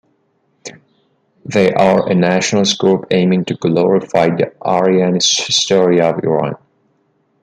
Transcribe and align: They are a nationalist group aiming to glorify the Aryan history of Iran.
They 1.45 1.71
are 1.73 2.09
a 2.09 2.15
nationalist 2.15 2.79
group 2.79 3.05
aiming 3.11 3.45
to 3.45 3.53
glorify 3.53 4.29
the 4.35 4.51
Aryan 4.59 5.13
history 5.13 6.01
of 6.01 6.15
Iran. 6.23 6.55